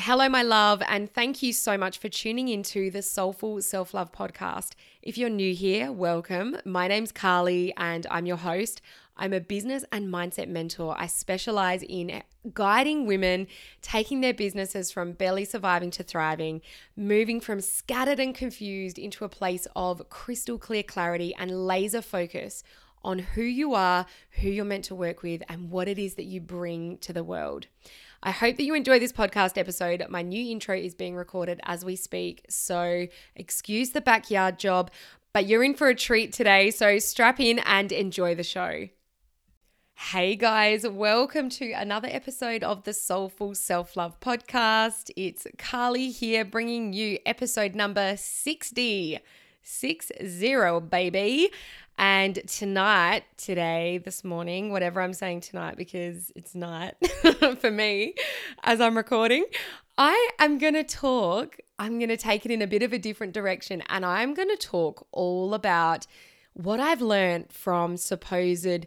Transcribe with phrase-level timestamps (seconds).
[0.00, 4.10] hello, my love, and thank you so much for tuning into the Soulful Self Love
[4.10, 4.70] podcast.
[5.02, 6.56] If you're new here, welcome.
[6.64, 8.80] My name's Carly, and I'm your host.
[9.18, 10.96] I'm a business and mindset mentor.
[10.98, 12.22] I specialize in
[12.54, 13.46] guiding women
[13.82, 16.62] taking their businesses from barely surviving to thriving,
[16.96, 22.64] moving from scattered and confused into a place of crystal clear clarity and laser focus
[23.04, 24.06] on who you are,
[24.40, 27.24] who you're meant to work with, and what it is that you bring to the
[27.24, 27.66] world.
[28.22, 30.04] I hope that you enjoy this podcast episode.
[30.10, 34.90] My new intro is being recorded as we speak, so excuse the backyard job,
[35.32, 38.90] but you're in for a treat today, so strap in and enjoy the show.
[39.94, 45.10] Hey guys, welcome to another episode of the Soulful Self Love Podcast.
[45.16, 49.18] It's Carly here bringing you episode number 60.
[49.62, 51.50] 60, baby.
[52.00, 56.94] And tonight, today, this morning, whatever I'm saying tonight, because it's night
[57.60, 58.14] for me
[58.62, 59.44] as I'm recording,
[59.98, 62.98] I am going to talk, I'm going to take it in a bit of a
[62.98, 63.82] different direction.
[63.90, 66.06] And I'm going to talk all about
[66.54, 68.86] what I've learned from supposed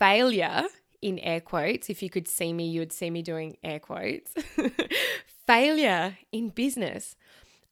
[0.00, 0.64] failure
[1.00, 1.88] in air quotes.
[1.88, 4.34] If you could see me, you would see me doing air quotes.
[5.46, 7.14] failure in business.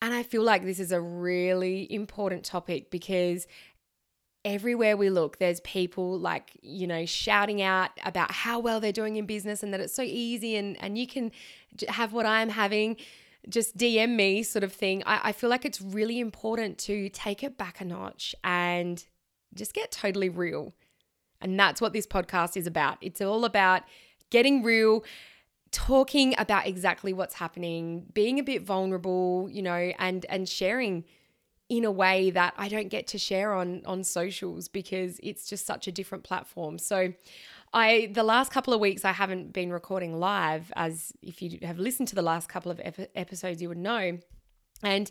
[0.00, 3.48] And I feel like this is a really important topic because
[4.46, 9.16] everywhere we look, there's people like, you know, shouting out about how well they're doing
[9.16, 11.32] in business and that it's so easy and, and you can
[11.88, 12.96] have what I'm having.
[13.48, 15.02] Just DM me, sort of thing.
[15.04, 19.04] I, I feel like it's really important to take it back a notch and
[19.52, 20.72] just get totally real.
[21.40, 22.98] And that's what this podcast is about.
[23.00, 23.82] It's all about
[24.30, 25.04] getting real,
[25.72, 31.04] talking about exactly what's happening, being a bit vulnerable, you know, and and sharing
[31.68, 35.66] in a way that I don't get to share on on socials because it's just
[35.66, 36.78] such a different platform.
[36.78, 37.12] So
[37.72, 41.78] I the last couple of weeks I haven't been recording live as if you have
[41.78, 44.18] listened to the last couple of ep- episodes you would know.
[44.82, 45.10] And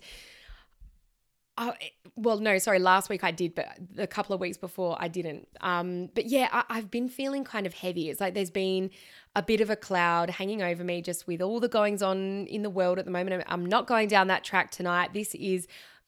[1.58, 1.74] Oh,
[2.18, 2.80] well, no, sorry.
[2.80, 5.48] Last week I did, but a couple of weeks before I didn't.
[5.62, 8.10] Um, but yeah, I, have been feeling kind of heavy.
[8.10, 8.90] It's like there's been
[9.38, 12.62] a bit of a cloud hanging over me just with all the goings on in
[12.62, 13.42] the world at the moment.
[13.48, 15.14] I'm not going down that track tonight.
[15.14, 15.66] This is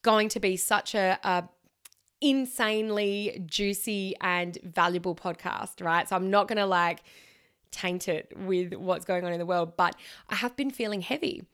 [0.08, 1.46] going to be such a, a
[2.22, 6.08] insanely juicy and valuable podcast, right?
[6.08, 7.00] So I'm not going to like
[7.72, 9.94] taint it with what's going on in the world, but
[10.30, 11.44] I have been feeling heavy.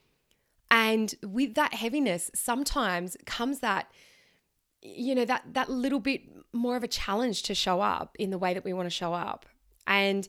[0.70, 3.90] And with that heaviness, sometimes comes that
[4.82, 6.20] you know that that little bit
[6.52, 9.14] more of a challenge to show up in the way that we want to show
[9.14, 9.46] up.
[9.88, 10.28] And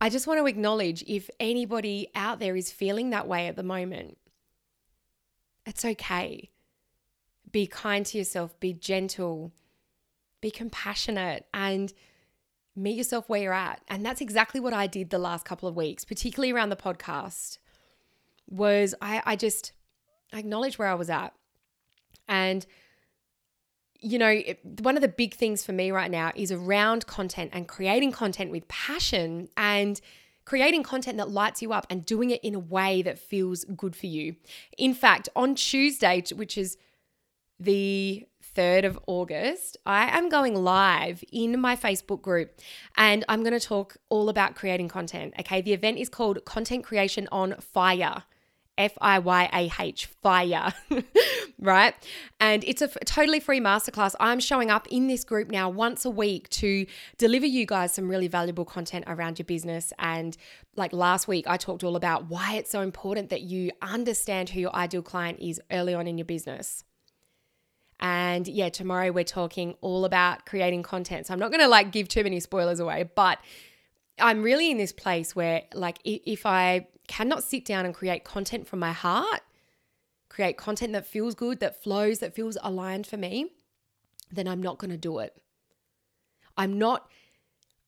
[0.00, 3.62] I just want to acknowledge if anybody out there is feeling that way at the
[3.62, 4.16] moment,
[5.66, 6.48] it's okay
[7.52, 9.52] be kind to yourself, be gentle,
[10.40, 11.92] be compassionate, and
[12.76, 13.80] meet yourself where you're at.
[13.88, 17.58] And that's exactly what I did the last couple of weeks, particularly around the podcast.
[18.48, 19.72] Was I, I just
[20.32, 21.32] acknowledged where I was at.
[22.28, 22.64] And,
[24.00, 24.40] you know,
[24.82, 28.50] one of the big things for me right now is around content and creating content
[28.50, 30.00] with passion and
[30.44, 33.94] creating content that lights you up and doing it in a way that feels good
[33.94, 34.36] for you.
[34.78, 36.76] In fact, on Tuesday, which is
[37.60, 38.26] the
[38.56, 42.58] 3rd of August, I am going live in my Facebook group
[42.96, 45.34] and I'm going to talk all about creating content.
[45.38, 48.24] Okay, the event is called Content Creation on Fire.
[48.78, 50.72] F I Y A H, fire,
[51.58, 51.94] right?
[52.38, 54.14] And it's a f- totally free masterclass.
[54.18, 56.86] I'm showing up in this group now once a week to
[57.18, 59.92] deliver you guys some really valuable content around your business.
[59.98, 60.34] And
[60.76, 64.60] like last week, I talked all about why it's so important that you understand who
[64.60, 66.82] your ideal client is early on in your business.
[68.00, 71.26] And yeah, tomorrow we're talking all about creating content.
[71.26, 73.38] So I'm not going to like give too many spoilers away, but
[74.18, 78.66] I'm really in this place where like if I cannot sit down and create content
[78.66, 79.40] from my heart,
[80.28, 83.50] create content that feels good, that flows, that feels aligned for me,
[84.30, 85.36] then I'm not going to do it.
[86.56, 87.10] I'm not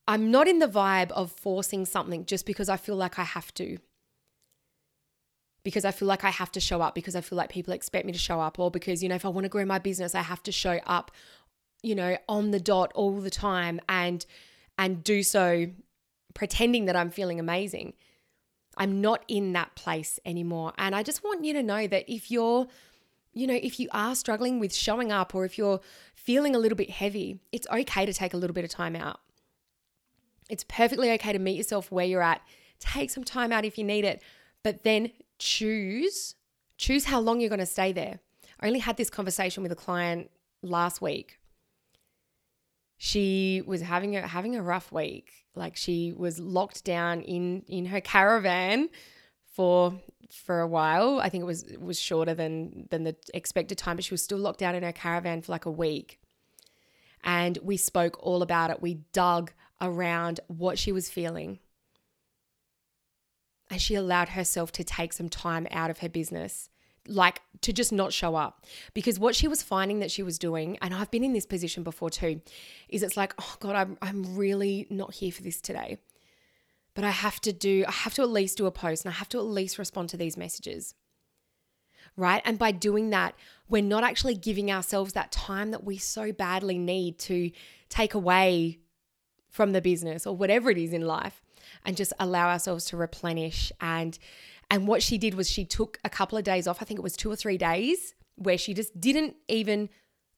[0.07, 3.53] I'm not in the vibe of forcing something just because I feel like I have
[3.55, 3.77] to
[5.63, 8.05] because I feel like I have to show up, because I feel like people expect
[8.05, 10.13] me to show up, or because, you know, if I want to grow my business,
[10.13, 11.11] I have to show up,
[11.81, 14.25] you know, on the dot all the time and
[14.77, 15.67] and do so
[16.33, 17.93] pretending that I'm feeling amazing.
[18.75, 20.73] I'm not in that place anymore.
[20.77, 22.67] And I just want you to know that if you're,
[23.33, 25.79] you know, if you are struggling with showing up or if you're
[26.15, 29.19] feeling a little bit heavy, it's okay to take a little bit of time out.
[30.49, 32.41] It's perfectly okay to meet yourself where you're at.
[32.79, 34.21] Take some time out if you need it,
[34.63, 36.35] but then choose
[36.77, 38.19] choose how long you're going to stay there.
[38.59, 40.29] I only had this conversation with a client
[40.61, 41.39] last week.
[42.97, 45.45] She was having a having a rough week.
[45.55, 48.89] Like she was locked down in in her caravan
[49.45, 49.93] for
[50.31, 51.19] for a while.
[51.19, 54.23] I think it was it was shorter than than the expected time, but she was
[54.23, 56.19] still locked down in her caravan for like a week.
[57.23, 58.81] And we spoke all about it.
[58.81, 59.51] We dug
[59.81, 61.59] around what she was feeling.
[63.73, 66.69] And she allowed herself to take some time out of her business
[67.07, 68.67] like to just not show up.
[68.93, 71.81] Because what she was finding that she was doing and I've been in this position
[71.81, 72.39] before too
[72.87, 75.97] is it's like oh god I'm I'm really not here for this today.
[76.93, 79.17] But I have to do I have to at least do a post and I
[79.17, 80.93] have to at least respond to these messages.
[82.15, 82.43] Right?
[82.45, 83.33] And by doing that
[83.67, 87.49] we're not actually giving ourselves that time that we so badly need to
[87.89, 88.81] take away
[89.49, 91.42] from the business or whatever it is in life
[91.85, 94.17] and just allow ourselves to replenish and
[94.69, 96.81] and what she did was she took a couple of days off.
[96.81, 99.89] I think it was two or three days where she just didn't even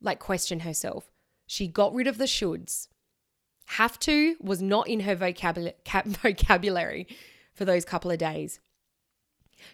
[0.02, 1.12] like question herself.
[1.48, 2.88] She got rid of the shoulds.
[3.68, 5.76] Have to was not in her vocabulary,
[6.06, 7.08] vocabulary
[7.54, 8.60] for those couple of days.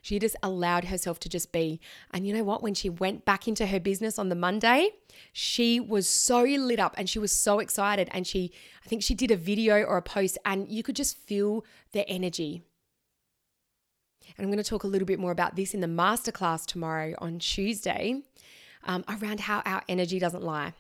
[0.01, 1.80] She just allowed herself to just be.
[2.12, 2.62] And you know what?
[2.62, 4.89] When she went back into her business on the Monday,
[5.33, 8.10] she was so lit up and she was so excited.
[8.12, 8.51] And she,
[8.86, 12.07] I think she did a video or a post, and you could just feel the
[12.07, 12.63] energy.
[14.38, 17.13] And I'm going to talk a little bit more about this in the masterclass tomorrow
[17.18, 18.22] on Tuesday
[18.83, 20.74] um, around how our energy doesn't lie.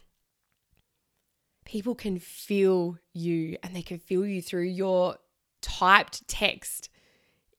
[1.65, 5.17] People can feel you and they can feel you through your
[5.61, 6.89] typed text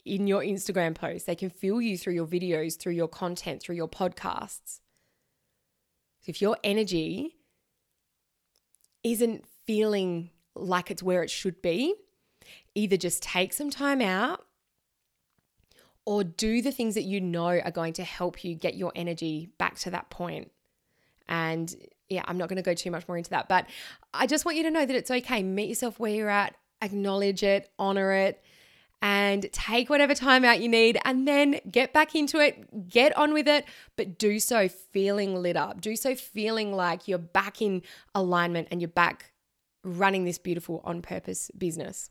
[0.05, 1.27] in your Instagram posts.
[1.27, 4.81] They can feel you through your videos, through your content, through your podcasts.
[6.21, 7.37] So if your energy
[9.03, 11.95] isn't feeling like it's where it should be,
[12.75, 14.45] either just take some time out
[16.05, 19.49] or do the things that you know are going to help you get your energy
[19.59, 20.51] back to that point.
[21.29, 21.75] And
[22.09, 23.67] yeah, I'm not going to go too much more into that, but
[24.13, 25.43] I just want you to know that it's okay.
[25.43, 28.43] Meet yourself where you're at, acknowledge it, honor it,
[29.03, 33.35] and take whatever time out you need and then get back into it, get on
[33.35, 33.65] with it,
[33.97, 35.81] but do so feeling lit up.
[35.81, 37.83] Do so feeling like you're back in
[38.15, 39.33] alignment and you're back
[39.83, 42.11] running this beautiful on purpose business.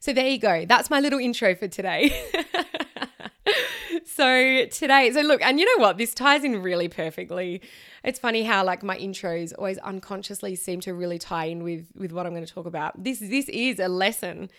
[0.00, 0.64] So there you go.
[0.64, 2.10] That's my little intro for today.
[4.06, 5.98] so today, so look, and you know what?
[5.98, 7.60] This ties in really perfectly.
[8.02, 12.12] It's funny how like my intros always unconsciously seem to really tie in with with
[12.12, 13.02] what I'm going to talk about.
[13.02, 14.50] This this is a lesson,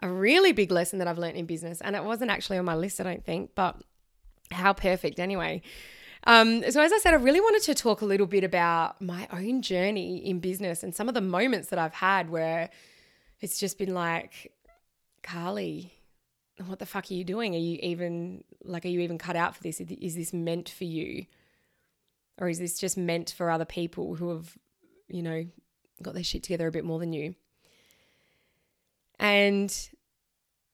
[0.00, 2.74] a really big lesson that I've learned in business, and it wasn't actually on my
[2.74, 3.76] list, I don't think, but
[4.50, 5.62] how perfect anyway.
[6.24, 9.26] Um, so, as I said, I really wanted to talk a little bit about my
[9.32, 12.70] own journey in business and some of the moments that I've had where
[13.40, 14.52] it's just been like,
[15.22, 15.94] Carly,
[16.66, 17.54] what the fuck are you doing?
[17.54, 19.80] Are you even like, are you even cut out for this?
[19.80, 21.24] Is this meant for you?
[22.38, 24.56] Or is this just meant for other people who have,
[25.08, 25.46] you know,
[26.02, 27.34] got their shit together a bit more than you?
[29.20, 29.72] And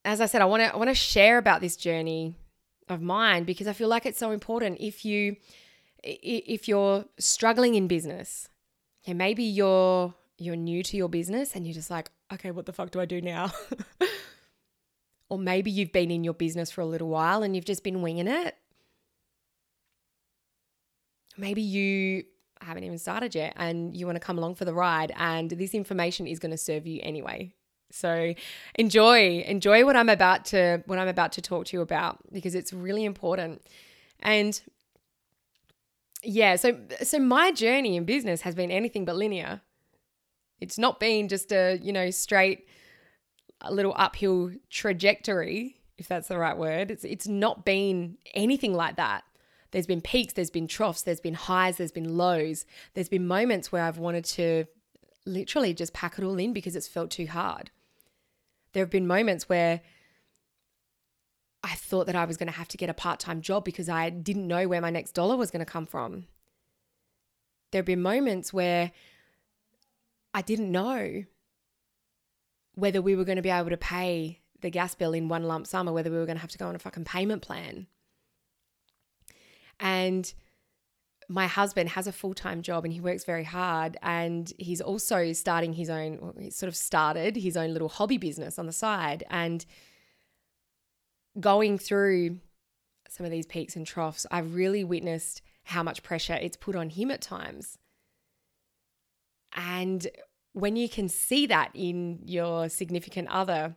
[0.05, 2.37] as I said, I want to I want to share about this journey
[2.89, 4.79] of mine because I feel like it's so important.
[4.81, 5.37] If you
[6.03, 8.49] if you're struggling in business,
[9.05, 12.73] okay, maybe you're you're new to your business and you're just like, okay, what the
[12.73, 13.53] fuck do I do now?
[15.29, 18.03] Or maybe you've been in your business for a little while and you've just been
[18.03, 18.57] winging it.
[21.37, 22.25] Maybe you
[22.61, 25.75] haven't even started yet and you want to come along for the ride, and this
[25.75, 27.53] information is going to serve you anyway.
[27.91, 28.35] So
[28.75, 32.55] enjoy, enjoy what I'm about to what I'm about to talk to you about because
[32.55, 33.63] it's really important.
[34.21, 34.61] And
[36.23, 39.61] yeah, so so my journey in business has been anything but linear.
[40.61, 42.67] It's not been just a, you know, straight
[43.61, 46.91] a little uphill trajectory, if that's the right word.
[46.91, 49.25] It's it's not been anything like that.
[49.71, 52.65] There's been peaks, there's been troughs, there's been highs, there's been lows.
[52.95, 54.65] There's been moments where I've wanted to
[55.27, 57.71] literally just pack it all in because it's felt too hard.
[58.77, 59.81] There have been moments where
[61.63, 63.89] I thought that I was going to have to get a part time job because
[63.89, 66.27] I didn't know where my next dollar was going to come from.
[67.71, 68.93] There have been moments where
[70.35, 71.25] I didn't know
[72.75, 75.67] whether we were going to be able to pay the gas bill in one lump
[75.67, 77.87] sum or whether we were going to have to go on a fucking payment plan.
[79.81, 80.35] And
[81.29, 83.97] my husband has a full time job and he works very hard.
[84.03, 88.19] And he's also starting his own, well, he sort of started his own little hobby
[88.19, 89.25] business on the side.
[89.31, 89.65] And
[91.39, 92.39] going through
[93.09, 96.91] some of these peaks and troughs, I've really witnessed how much pressure it's put on
[96.91, 97.79] him at times.
[99.55, 100.07] And
[100.53, 103.75] when you can see that in your significant other,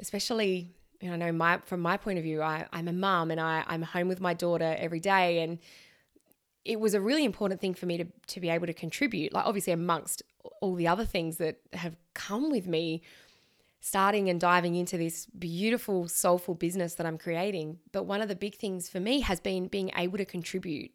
[0.00, 3.30] especially, you know, I know my from my point of view, I, I'm a mum
[3.30, 5.58] and I, I'm home with my daughter every day and
[6.64, 9.32] it was a really important thing for me to to be able to contribute.
[9.32, 10.22] Like obviously amongst
[10.60, 13.02] all the other things that have come with me
[13.84, 17.80] starting and diving into this beautiful, soulful business that I'm creating.
[17.90, 20.92] But one of the big things for me has been being able to contribute.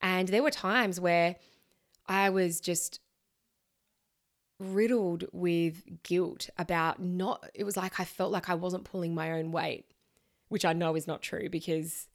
[0.00, 1.36] And there were times where
[2.06, 3.00] I was just
[4.58, 9.32] riddled with guilt about not, it was like I felt like I wasn't pulling my
[9.32, 9.84] own weight,
[10.48, 12.08] which I know is not true because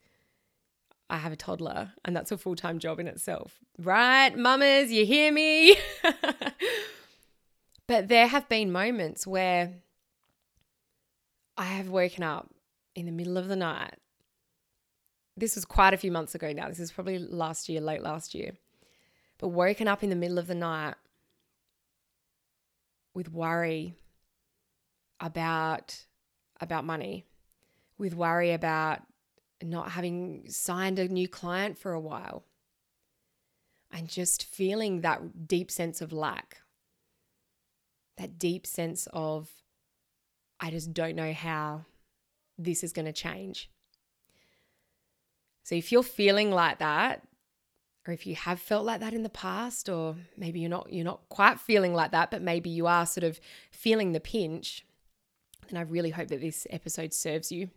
[1.10, 3.58] I have a toddler and that's a full time job in itself.
[3.78, 5.76] Right, mamas, you hear me?
[7.86, 9.74] but there have been moments where
[11.56, 12.50] I have woken up
[12.94, 13.94] in the middle of the night.
[15.36, 16.68] This was quite a few months ago now.
[16.68, 18.52] This is probably last year, late last year.
[19.38, 20.94] But woken up in the middle of the night
[23.14, 23.96] with worry
[25.20, 26.04] about
[26.60, 27.26] about money,
[27.98, 29.02] with worry about
[29.64, 32.44] not having signed a new client for a while,
[33.90, 36.58] and just feeling that deep sense of lack,
[38.18, 39.50] that deep sense of
[40.60, 41.84] I just don't know how
[42.58, 43.70] this is going to change.
[45.64, 47.26] So if you're feeling like that,
[48.06, 51.06] or if you have felt like that in the past or maybe you're not you're
[51.06, 53.40] not quite feeling like that but maybe you are sort of
[53.70, 54.84] feeling the pinch
[55.70, 57.70] then I really hope that this episode serves you.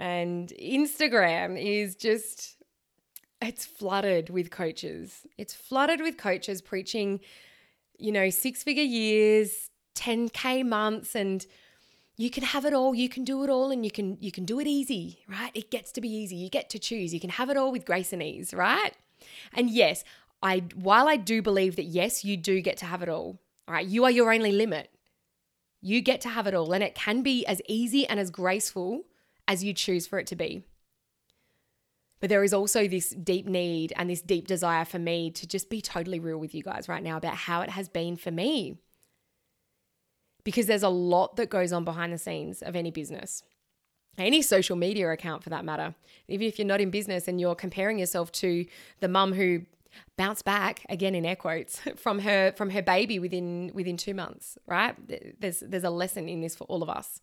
[0.00, 2.56] And Instagram is just
[3.42, 5.26] it's flooded with coaches.
[5.38, 7.20] It's flooded with coaches preaching
[8.00, 11.44] you know, six-figure years, 10k months and
[12.16, 12.94] you can have it all.
[12.94, 15.50] You can do it all and you can you can do it easy right?
[15.54, 16.36] It gets to be easy.
[16.36, 17.12] You get to choose.
[17.12, 18.94] You can have it all with grace and ease right?
[19.52, 20.02] And yes
[20.42, 23.38] i while i do believe that yes you do get to have it all
[23.68, 23.86] all right?
[23.86, 24.90] You are your only limit.
[25.82, 29.02] You get to have it all and it can be as easy and as graceful
[29.50, 30.62] as you choose for it to be
[32.20, 35.70] but there is also this deep need and this deep desire for me to just
[35.70, 38.76] be totally real with you guys right now about how it has been for me
[40.44, 43.42] because there's a lot that goes on behind the scenes of any business.
[44.18, 45.94] Any social media account for that matter.
[46.28, 48.66] Even if you're not in business and you're comparing yourself to
[49.00, 49.62] the mum who
[50.16, 54.58] bounced back again in air quotes from her from her baby within within 2 months,
[54.66, 54.94] right?
[55.40, 57.20] There's there's a lesson in this for all of us.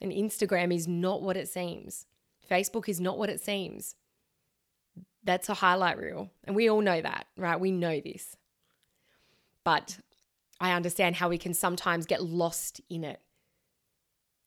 [0.00, 2.06] And Instagram is not what it seems.
[2.50, 3.96] Facebook is not what it seems.
[5.24, 6.30] That's a highlight reel.
[6.44, 7.58] And we all know that, right?
[7.58, 8.36] We know this.
[9.64, 9.98] But
[10.60, 13.20] I understand how we can sometimes get lost in it.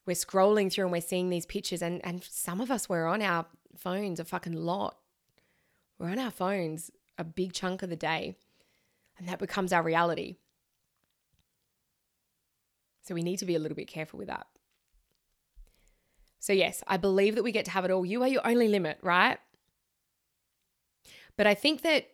[0.06, 3.22] We're scrolling through and we're seeing these pictures, and, and some of us, we're on
[3.22, 3.46] our
[3.78, 4.98] phones a fucking lot.
[6.00, 8.36] We're on our phones a big chunk of the day,
[9.18, 10.38] and that becomes our reality.
[13.04, 14.48] So we need to be a little bit careful with that.
[16.40, 18.06] So, yes, I believe that we get to have it all.
[18.06, 19.38] You are your only limit, right?
[21.36, 22.08] But I think that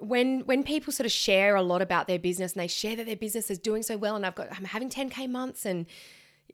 [0.00, 3.06] when when people sort of share a lot about their business and they share that
[3.06, 5.86] their business is doing so well and I've got I'm having 10k months and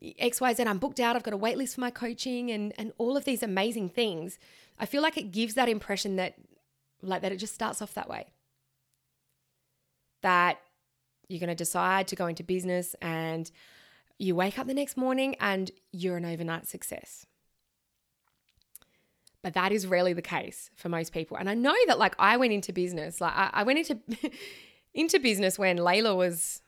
[0.00, 3.16] XYZ I'm booked out I've got a wait list for my coaching and and all
[3.16, 4.38] of these amazing things
[4.78, 6.34] I feel like it gives that impression that
[7.02, 8.26] like that it just starts off that way
[10.22, 10.58] that
[11.28, 13.50] you're going to decide to go into business and
[14.22, 17.26] you wake up the next morning and you're an overnight success
[19.42, 21.36] but that is rarely the case for most people.
[21.36, 23.98] And I know that like I went into business, like I, I went into
[24.94, 26.62] into business when Layla was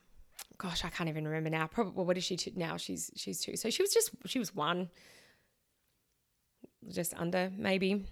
[0.59, 1.67] gosh, I can't even remember now.
[1.67, 2.77] Probably what is she now?
[2.77, 3.57] She's she's two.
[3.57, 4.91] So she was just she was one.
[6.93, 8.05] Just under maybe.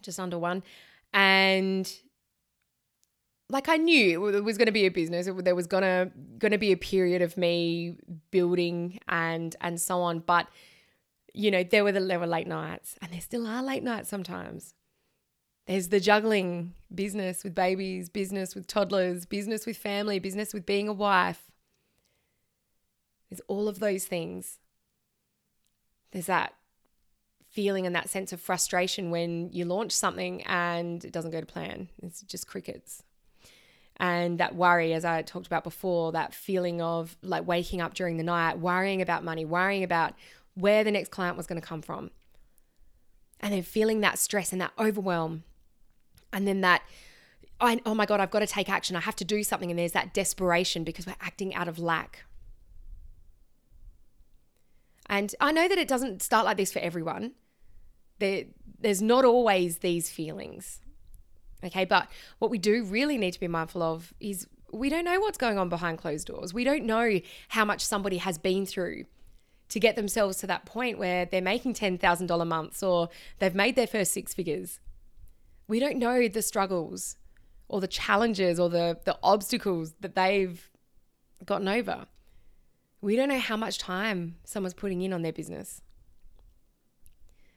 [0.00, 0.62] Just under one.
[1.12, 1.92] And
[3.52, 5.28] like I knew it was going to be a business.
[5.30, 7.98] There was gonna to be a period of me
[8.30, 10.20] building and and so on.
[10.20, 10.48] But
[11.34, 14.08] you know, there were the there were late nights, and there still are late nights
[14.08, 14.74] sometimes.
[15.66, 20.88] There's the juggling business with babies, business with toddlers, business with family, business with being
[20.88, 21.50] a wife.
[23.28, 24.58] There's all of those things.
[26.10, 26.54] There's that
[27.50, 31.46] feeling and that sense of frustration when you launch something and it doesn't go to
[31.46, 31.88] plan.
[32.02, 33.02] It's just crickets.
[34.02, 38.16] And that worry, as I talked about before, that feeling of like waking up during
[38.16, 40.14] the night, worrying about money, worrying about
[40.54, 42.10] where the next client was going to come from.
[43.38, 45.44] And then feeling that stress and that overwhelm.
[46.32, 46.82] And then that,
[47.60, 48.96] I, oh my God, I've got to take action.
[48.96, 49.70] I have to do something.
[49.70, 52.24] And there's that desperation because we're acting out of lack.
[55.06, 57.34] And I know that it doesn't start like this for everyone.
[58.18, 58.46] There,
[58.80, 60.80] there's not always these feelings.
[61.64, 65.20] Okay, but what we do really need to be mindful of is we don't know
[65.20, 66.52] what's going on behind closed doors.
[66.52, 69.04] We don't know how much somebody has been through
[69.68, 73.86] to get themselves to that point where they're making $10,000 months or they've made their
[73.86, 74.80] first six figures.
[75.68, 77.16] We don't know the struggles
[77.68, 80.70] or the challenges or the, the obstacles that they've
[81.44, 82.06] gotten over.
[83.00, 85.80] We don't know how much time someone's putting in on their business.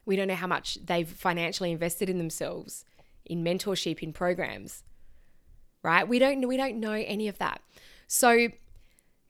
[0.05, 2.85] We don't know how much they've financially invested in themselves,
[3.25, 4.83] in mentorship, in programs.
[5.83, 6.07] Right?
[6.07, 7.61] We don't we don't know any of that.
[8.07, 8.49] So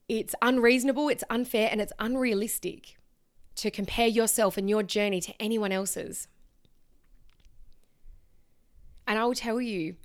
[0.08, 2.98] it's unreasonable, it's unfair, and it's unrealistic
[3.56, 6.28] to compare yourself and your journey to anyone else's.
[9.08, 9.96] And I will tell you,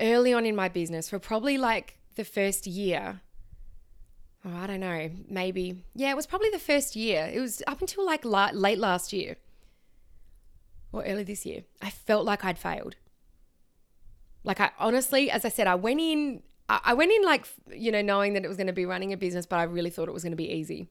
[0.00, 3.20] early on in my business, for probably like the first year,
[4.44, 7.30] oh, I don't know, maybe, yeah, it was probably the first year.
[7.32, 9.36] It was up until like la- late last year
[10.96, 11.62] or early this year.
[11.82, 12.96] I felt like I'd failed.
[14.44, 18.02] Like I honestly, as I said, I went in I went in like, you know,
[18.02, 20.12] knowing that it was going to be running a business, but I really thought it
[20.12, 20.88] was going to be easy.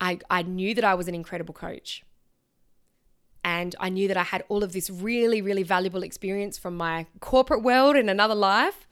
[0.00, 2.02] I, I knew that I was an incredible coach.
[3.44, 7.06] And I knew that I had all of this really, really valuable experience from my
[7.20, 8.86] corporate world in another life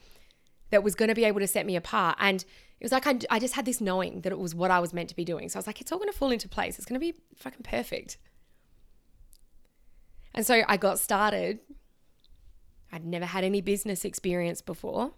[0.70, 2.18] that was going to be able to set me apart.
[2.20, 2.44] And
[2.78, 4.92] it was like I, I just had this knowing that it was what I was
[4.92, 5.48] meant to be doing.
[5.48, 6.76] So I was like, it's all going to fall into place.
[6.76, 8.18] It's going to be fucking perfect.
[10.40, 11.58] And so I got started.
[12.90, 15.12] I'd never had any business experience before.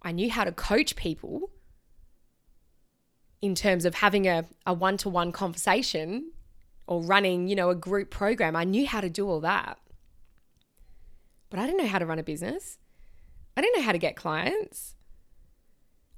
[0.00, 1.50] I knew how to coach people
[3.42, 6.30] in terms of having a, a one-to-one conversation
[6.86, 8.54] or running, you know, a group program.
[8.54, 9.76] I knew how to do all that.
[11.50, 12.78] But I didn't know how to run a business.
[13.56, 14.94] I didn't know how to get clients.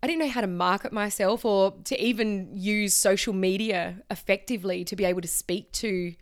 [0.02, 4.94] I didn't know how to market myself or to even use social media effectively to
[4.94, 6.12] be able to speak to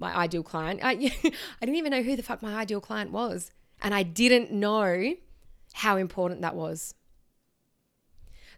[0.00, 0.80] my ideal client.
[0.82, 3.52] I, I didn't even know who the fuck my ideal client was.
[3.82, 5.14] And I didn't know
[5.72, 6.94] how important that was.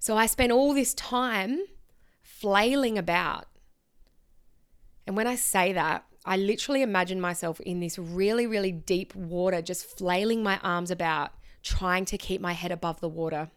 [0.00, 1.60] So I spent all this time
[2.22, 3.46] flailing about.
[5.06, 9.60] And when I say that, I literally imagine myself in this really, really deep water,
[9.60, 11.32] just flailing my arms about,
[11.62, 13.50] trying to keep my head above the water.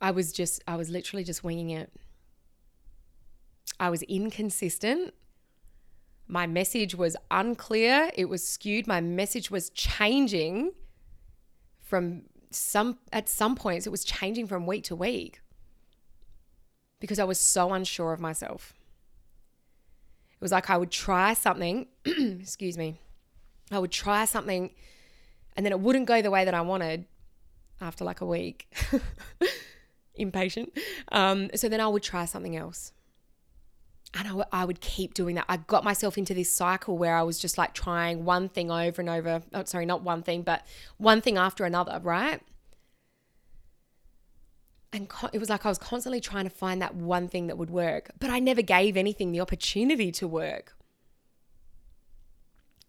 [0.00, 1.92] I was just, I was literally just winging it.
[3.78, 5.14] I was inconsistent.
[6.26, 8.10] My message was unclear.
[8.14, 8.86] It was skewed.
[8.86, 10.72] My message was changing
[11.82, 15.40] from some at some points it was changing from week to week
[17.00, 18.72] because I was so unsure of myself.
[20.32, 22.98] It was like I would try something, excuse me.
[23.70, 24.70] I would try something
[25.54, 27.04] and then it wouldn't go the way that I wanted
[27.80, 28.74] after like a week.
[30.14, 30.72] Impatient.
[31.12, 32.93] Um, so then I would try something else.
[34.16, 35.46] And I, w- I would keep doing that.
[35.48, 39.00] I got myself into this cycle where I was just like trying one thing over
[39.00, 39.42] and over.
[39.52, 40.64] Oh, sorry, not one thing, but
[40.98, 42.40] one thing after another, right?
[44.92, 47.58] And co- it was like I was constantly trying to find that one thing that
[47.58, 50.76] would work, but I never gave anything the opportunity to work.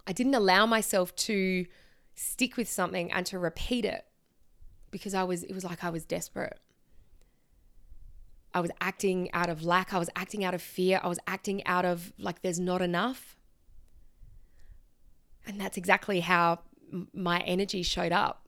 [0.06, 1.66] I didn't allow myself to
[2.14, 4.06] stick with something and to repeat it
[4.92, 6.60] because I was, it was like I was desperate.
[8.56, 9.94] I was acting out of lack.
[9.94, 11.02] I was acting out of fear.
[11.04, 13.36] I was acting out of like there's not enough.
[15.46, 16.60] And that's exactly how
[17.14, 18.48] my energy showed up.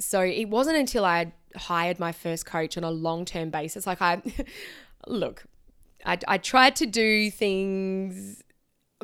[0.00, 3.86] So it wasn't until I hired my first coach on a long term basis.
[3.86, 4.20] Like, I
[5.06, 5.44] look,
[6.04, 8.42] I, I tried to do things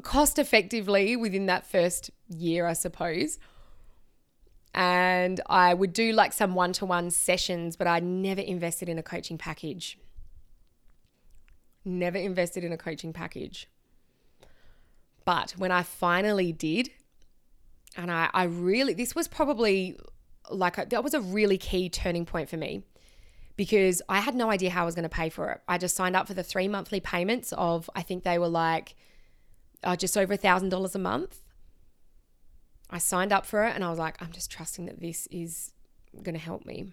[0.03, 3.39] cost effectively within that first year, I suppose
[4.75, 8.99] and I would do like some one to one sessions, but I never invested in
[8.99, 9.99] a coaching package.
[11.85, 13.69] Never invested in a coaching package.
[15.25, 16.91] But when I finally did,
[17.97, 19.99] and I, I really, this was probably
[20.51, 22.85] like, a, that was a really key turning point for me
[23.57, 25.61] because I had no idea how I was going to pay for it.
[25.69, 28.95] I just signed up for the three monthly payments of, I think they were like
[29.83, 31.41] uh, just over a $1,000 a month.
[32.91, 35.73] I signed up for it and I was like, I'm just trusting that this is
[36.23, 36.93] going to help me.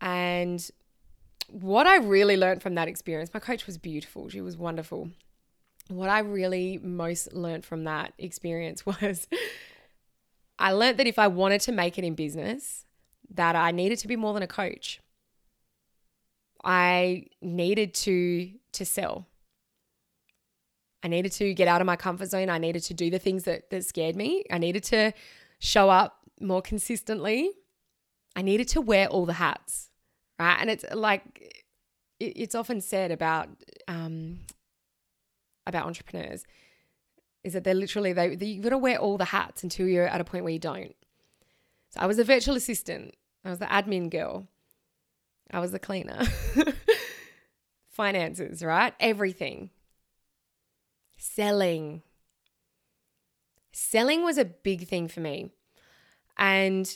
[0.00, 0.70] And
[1.48, 4.28] what I really learned from that experience, my coach was beautiful.
[4.28, 5.10] She was wonderful.
[5.88, 9.26] What I really most learned from that experience was
[10.58, 12.84] I learned that if I wanted to make it in business,
[13.34, 15.00] that I needed to be more than a coach.
[16.62, 19.26] I needed to to sell.
[21.02, 22.50] I needed to get out of my comfort zone.
[22.50, 24.44] I needed to do the things that, that scared me.
[24.50, 25.12] I needed to
[25.58, 27.50] show up more consistently.
[28.36, 29.90] I needed to wear all the hats,
[30.38, 30.56] right?
[30.60, 31.64] And it's like,
[32.18, 33.48] it's often said about,
[33.88, 34.40] um,
[35.66, 36.44] about entrepreneurs
[37.42, 40.06] is that they're literally, they, they, you've got to wear all the hats until you're
[40.06, 40.94] at a point where you don't.
[41.90, 43.14] So I was a virtual assistant.
[43.44, 44.46] I was the admin girl.
[45.50, 46.22] I was the cleaner.
[47.88, 48.94] Finances, right?
[49.00, 49.70] Everything
[51.20, 52.02] selling,
[53.72, 55.50] selling was a big thing for me.
[56.36, 56.92] And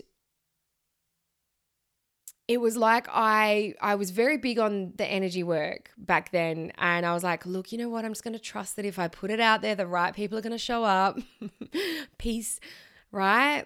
[2.46, 7.06] it was like I I was very big on the energy work back then and
[7.06, 8.04] I was like, look, you know what?
[8.04, 10.36] I'm just going to trust that if I put it out there, the right people
[10.38, 11.18] are going to show up.
[12.18, 12.60] Peace,
[13.12, 13.64] right?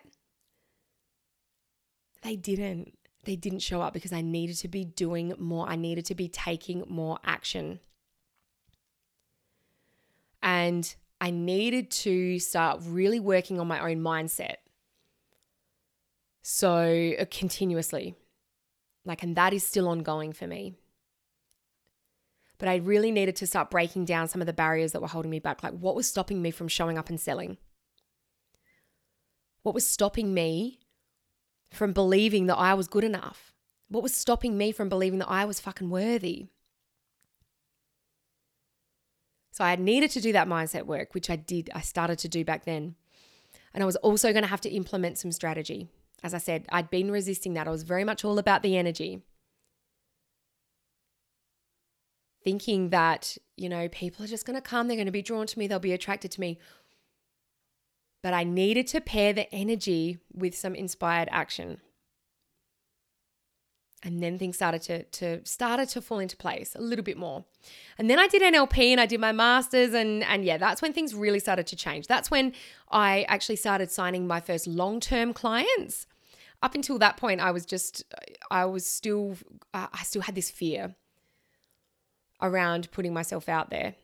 [2.22, 2.94] They didn't.
[3.24, 5.68] They didn't show up because I needed to be doing more.
[5.68, 7.80] I needed to be taking more action.
[10.42, 14.56] And I needed to start really working on my own mindset.
[16.42, 18.14] So, uh, continuously.
[19.04, 20.74] Like, and that is still ongoing for me.
[22.58, 25.30] But I really needed to start breaking down some of the barriers that were holding
[25.30, 25.62] me back.
[25.62, 27.56] Like, what was stopping me from showing up and selling?
[29.62, 30.80] What was stopping me
[31.70, 33.52] from believing that I was good enough?
[33.88, 36.48] What was stopping me from believing that I was fucking worthy?
[39.58, 41.68] So I needed to do that mindset work, which I did.
[41.74, 42.94] I started to do back then.
[43.74, 45.88] And I was also going to have to implement some strategy.
[46.22, 47.66] As I said, I'd been resisting that.
[47.66, 49.20] I was very much all about the energy.
[52.44, 55.48] Thinking that, you know, people are just going to come, they're going to be drawn
[55.48, 56.60] to me, they'll be attracted to me.
[58.22, 61.80] But I needed to pair the energy with some inspired action
[64.02, 67.44] and then things started to to started to fall into place a little bit more.
[67.98, 70.92] And then i did nlp and i did my masters and and yeah that's when
[70.92, 72.06] things really started to change.
[72.06, 72.52] That's when
[72.90, 76.06] i actually started signing my first long-term clients.
[76.60, 78.04] Up until that point i was just
[78.50, 79.36] i was still
[79.74, 80.94] uh, i still had this fear
[82.40, 83.94] around putting myself out there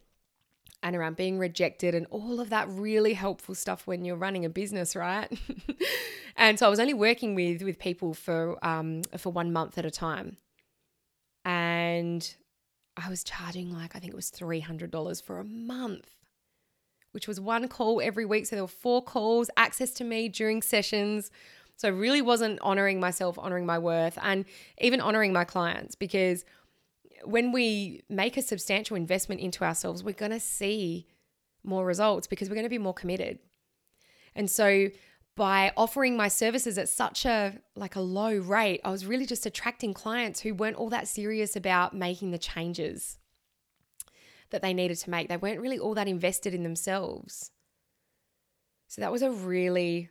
[0.85, 4.51] and around being rejected and all of that really helpful stuff when you're running a
[4.51, 5.33] business, right?
[6.37, 9.87] and so I was only working with with people for um, for one month at
[9.87, 10.37] a time,
[11.44, 12.35] and
[13.03, 16.11] I was charging like I think it was three hundred dollars for a month,
[17.12, 18.44] which was one call every week.
[18.44, 21.31] So there were four calls, access to me during sessions.
[21.77, 24.44] So I really wasn't honoring myself, honoring my worth, and
[24.81, 26.44] even honoring my clients because
[27.25, 31.07] when we make a substantial investment into ourselves, we're going to see
[31.63, 33.39] more results because we're going to be more committed.
[34.35, 34.91] And so
[35.37, 39.47] by offering my services at such a like a low rate, I was really just
[39.47, 43.19] attracting clients who weren't all that serious about making the changes
[44.51, 45.29] that they needed to make.
[45.29, 47.51] They weren't really all that invested in themselves.
[48.87, 50.11] So that was a really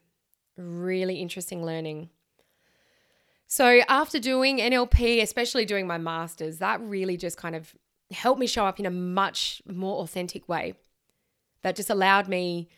[0.57, 2.09] really interesting learning.
[3.47, 7.75] So after doing NLP, especially doing my masters, that really just kind of
[8.11, 10.73] helped me show up in a much more authentic way.
[11.61, 12.69] That just allowed me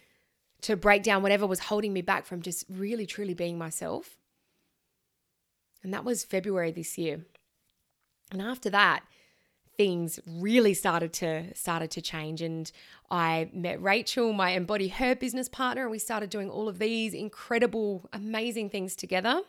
[0.62, 4.17] to break down whatever was holding me back from just really truly being myself.
[5.84, 7.25] And that was February this year.
[8.32, 9.04] And after that,
[9.78, 12.71] things really started to started to change and
[13.12, 17.13] I met Rachel, my embody her business partner, and we started doing all of these
[17.13, 19.41] incredible, amazing things together.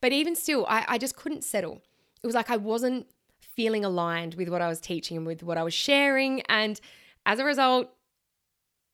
[0.00, 1.82] But even still, I, I just couldn't settle.
[2.22, 3.06] It was like I wasn't
[3.40, 6.40] feeling aligned with what I was teaching and with what I was sharing.
[6.42, 6.80] And
[7.26, 7.90] as a result,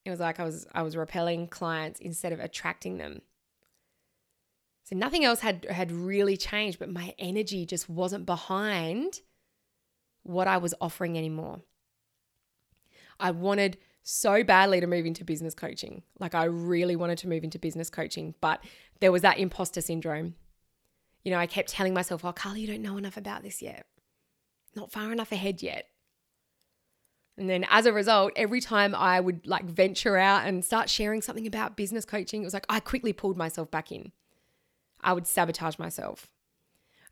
[0.05, 3.23] it was like I was I was repelling clients instead of attracting them.
[4.85, 9.21] So nothing else had had really changed, but my energy just wasn't behind
[10.23, 11.61] what I was offering anymore.
[13.19, 16.03] I wanted so badly to move into business coaching.
[16.21, 18.63] Like I really wanted to move into business coaching, but
[19.01, 20.35] there was that imposter syndrome
[21.27, 23.87] you know, I kept telling myself, oh, Carly, you don't know enough about this yet.
[24.77, 25.89] Not far enough ahead yet.
[27.37, 31.21] And then as a result, every time I would like venture out and start sharing
[31.21, 34.13] something about business coaching, it was like I quickly pulled myself back in.
[35.01, 36.31] I would sabotage myself.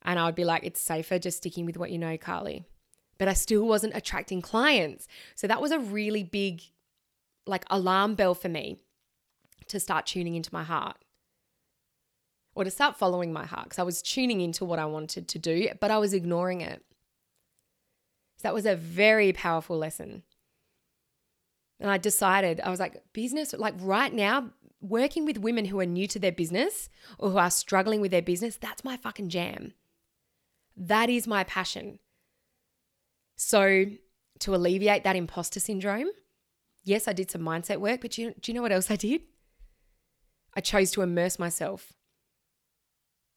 [0.03, 2.67] And I would be like, it's safer just sticking with what you know, Carly.
[3.19, 5.09] But I still wasn't attracting clients.
[5.35, 6.63] So that was a really big
[7.49, 8.79] like alarm bell for me
[9.67, 10.99] to start tuning into my heart
[12.55, 15.39] or to start following my heart because I was tuning into what I wanted to
[15.39, 16.83] do, but I was ignoring it.
[18.39, 20.23] So that was a very powerful lesson.
[21.81, 25.87] And I decided, I was like, business, like right now, working with women who are
[25.87, 26.89] new to their business
[27.19, 29.73] or who are struggling with their business, that's my fucking jam.
[30.77, 31.99] That is my passion.
[33.37, 33.87] So,
[34.41, 36.09] to alleviate that imposter syndrome,
[36.85, 38.97] yes, I did some mindset work, but do you, do you know what else I
[38.97, 39.23] did?
[40.57, 41.93] I chose to immerse myself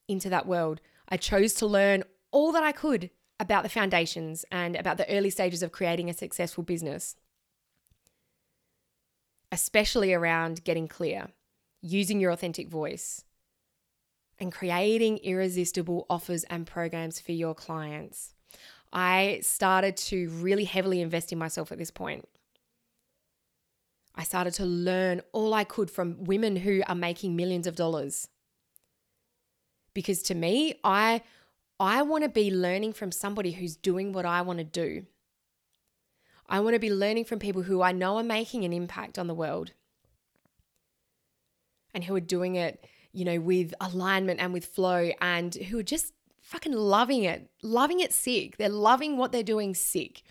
[0.08, 0.82] into that world.
[1.10, 5.30] I chose to learn all that I could about the foundations and about the early
[5.30, 7.15] stages of creating a successful business,
[9.52, 11.28] especially around getting clear,
[11.82, 13.24] using your authentic voice,
[14.39, 18.34] and creating irresistible offers and programs for your clients.
[18.91, 22.28] I started to really heavily invest in myself at this point.
[24.15, 28.30] I started to learn all I could from women who are making millions of dollars.
[29.97, 31.23] Because to me, I
[31.79, 35.07] I want to be learning from somebody who's doing what I want to do.
[36.47, 39.25] I want to be learning from people who I know are making an impact on
[39.25, 39.71] the world
[41.95, 45.89] and who are doing it, you know, with alignment and with flow and who are
[45.95, 48.57] just fucking loving it, loving it sick.
[48.57, 50.21] They're loving what they're doing sick.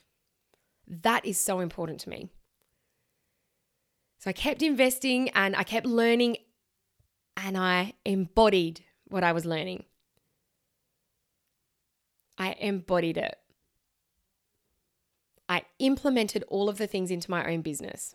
[0.87, 2.29] That is so important to me.
[4.21, 6.37] So I kept investing and I kept learning
[7.37, 9.85] and I embodied what I was learning.
[12.39, 13.39] I embodied it.
[15.49, 18.15] I implemented all of the things into my own business.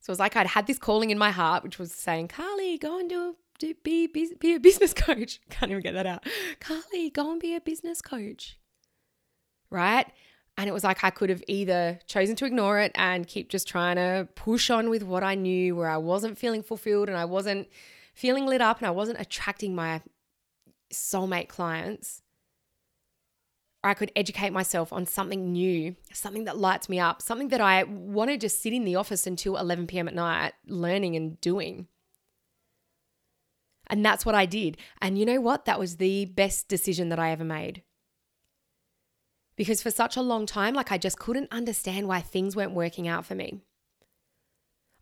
[0.00, 2.78] So it was like I'd had this calling in my heart, which was saying, Carly,
[2.78, 5.40] go and do, do be, be, be a business coach.
[5.50, 6.26] Can't even get that out.
[6.60, 8.58] Carly, go and be a business coach.
[9.70, 10.06] Right?
[10.56, 13.68] And it was like I could have either chosen to ignore it and keep just
[13.68, 17.26] trying to push on with what I knew, where I wasn't feeling fulfilled and I
[17.26, 17.68] wasn't
[18.18, 20.02] feeling lit up and I wasn't attracting my
[20.92, 22.20] soulmate clients,
[23.84, 27.84] I could educate myself on something new, something that lights me up, something that I
[27.84, 30.08] want to just sit in the office until 11 p.m.
[30.08, 31.86] at night learning and doing.
[33.86, 34.78] And that's what I did.
[35.00, 35.64] And you know what?
[35.66, 37.84] That was the best decision that I ever made.
[39.54, 43.06] Because for such a long time, like I just couldn't understand why things weren't working
[43.06, 43.60] out for me.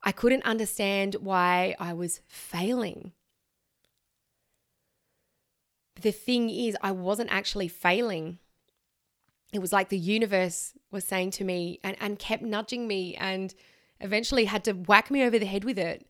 [0.06, 3.12] I couldn't understand why I was failing
[6.00, 8.38] the thing is, I wasn't actually failing.
[9.52, 13.54] It was like the universe was saying to me and, and kept nudging me and
[14.00, 16.06] eventually had to whack me over the head with it.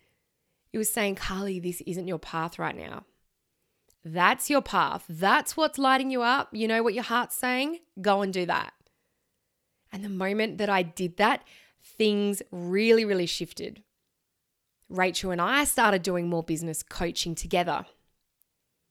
[0.72, 3.04] It was saying, Carly, this isn't your path right now.
[4.04, 5.04] That's your path.
[5.08, 6.48] That's what's lighting you up.
[6.52, 7.78] You know what your heart's saying?
[8.00, 8.72] Go and do that.
[9.92, 11.44] And the moment that I did that,
[11.82, 13.82] things really, really shifted.
[14.88, 17.86] Rachel and I started doing more business coaching together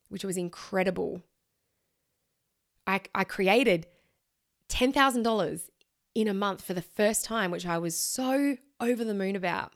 [0.10, 1.22] which was incredible.
[2.88, 3.88] I, I created
[4.70, 5.70] $10,000
[6.14, 9.74] in a month for the first time, which I was so over the moon about.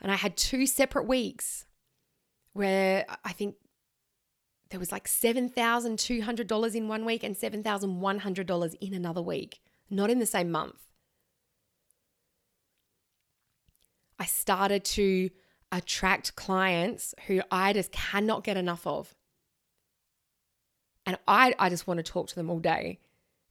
[0.00, 1.66] And I had two separate weeks
[2.52, 3.56] where I think
[4.70, 10.26] there was like $7,200 in one week and $7,100 in another week, not in the
[10.26, 10.88] same month.
[14.17, 15.30] I started to
[15.72, 19.14] attract clients who I just cannot get enough of.
[21.04, 23.00] And I, I just want to talk to them all day.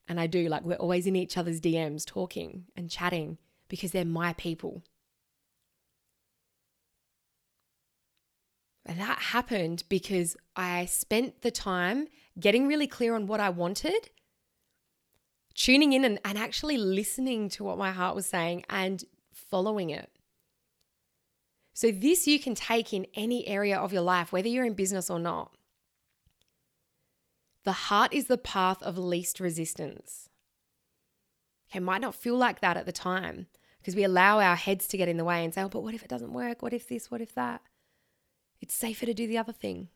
[0.08, 3.38] And I do, like, we're always in each other's DMs talking and chatting
[3.68, 4.82] because they're my people.
[8.86, 12.08] And that happened because I spent the time
[12.40, 14.10] getting really clear on what I wanted,
[15.54, 20.10] tuning in and, and actually listening to what my heart was saying and following it.
[21.78, 25.08] So, this you can take in any area of your life, whether you're in business
[25.08, 25.52] or not.
[27.62, 30.28] The heart is the path of least resistance.
[31.70, 33.46] Okay, might not feel like that at the time
[33.78, 35.94] because we allow our heads to get in the way and say, oh, but what
[35.94, 36.62] if it doesn't work?
[36.62, 37.12] What if this?
[37.12, 37.60] What if that?
[38.60, 39.86] It's safer to do the other thing.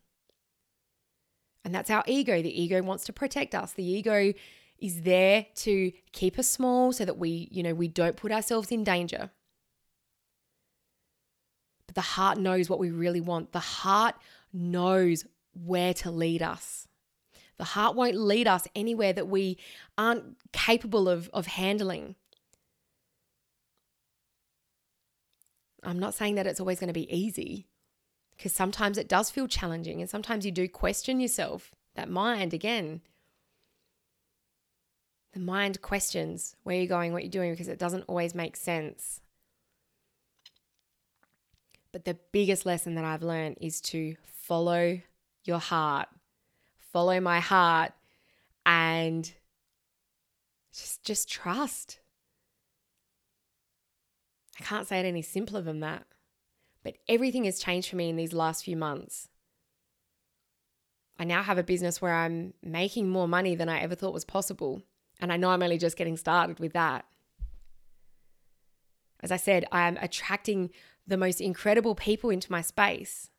[1.64, 2.42] And that's our ego.
[2.42, 3.72] The ego wants to protect us.
[3.72, 4.34] The ego
[4.78, 8.70] is there to keep us small so that we, you know, we don't put ourselves
[8.70, 9.30] in danger.
[11.92, 13.52] But the heart knows what we really want.
[13.52, 14.14] The heart
[14.50, 16.88] knows where to lead us.
[17.58, 19.58] The heart won't lead us anywhere that we
[19.98, 22.14] aren't capable of, of handling.
[25.82, 27.66] I'm not saying that it's always going to be easy
[28.36, 31.72] because sometimes it does feel challenging and sometimes you do question yourself.
[31.94, 33.02] That mind, again,
[35.34, 39.20] the mind questions where you're going, what you're doing because it doesn't always make sense.
[41.92, 45.00] But the biggest lesson that I've learned is to follow
[45.44, 46.08] your heart,
[46.92, 47.92] follow my heart,
[48.64, 49.30] and
[50.72, 51.98] just, just trust.
[54.58, 56.06] I can't say it any simpler than that.
[56.82, 59.28] But everything has changed for me in these last few months.
[61.18, 64.24] I now have a business where I'm making more money than I ever thought was
[64.24, 64.82] possible.
[65.20, 67.04] And I know I'm only just getting started with that.
[69.20, 70.70] As I said, I am attracting
[71.06, 73.30] the most incredible people into my space.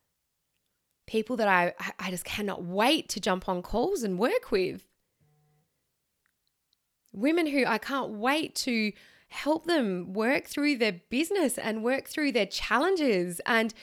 [1.06, 4.86] People that I, I just cannot wait to jump on calls and work with.
[7.12, 8.92] Women who I can't wait to
[9.28, 13.74] help them work through their business and work through their challenges and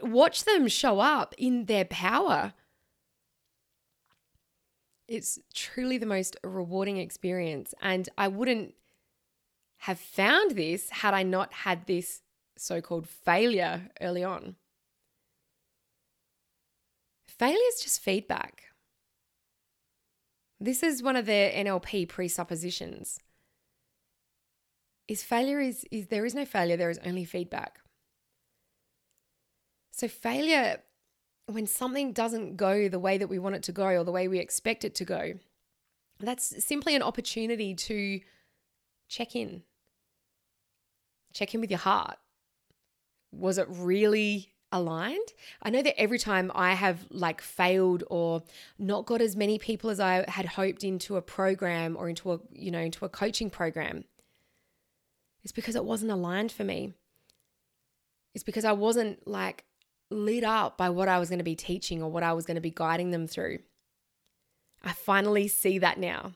[0.00, 2.54] watch them show up in their power.
[5.06, 7.74] It's truly the most rewarding experience.
[7.82, 8.74] And I wouldn't
[9.78, 12.22] have found this had I not had this
[12.56, 14.56] so called failure early on.
[17.26, 18.62] Failure is just feedback.
[20.60, 23.18] This is one of the NLP presuppositions.
[25.08, 27.80] Is failure is, is there is no failure, there is only feedback.
[29.92, 30.78] So failure
[31.46, 34.28] when something doesn't go the way that we want it to go or the way
[34.28, 35.34] we expect it to go,
[36.18, 38.20] that's simply an opportunity to
[39.08, 39.62] check in.
[41.32, 42.16] Check in with your heart.
[43.38, 45.32] Was it really aligned?
[45.62, 48.42] I know that every time I have like failed or
[48.78, 52.40] not got as many people as I had hoped into a program or into a,
[52.52, 54.04] you know, into a coaching program,
[55.42, 56.94] it's because it wasn't aligned for me.
[58.34, 59.64] It's because I wasn't like
[60.10, 62.56] lit up by what I was going to be teaching or what I was going
[62.56, 63.58] to be guiding them through.
[64.82, 66.32] I finally see that now.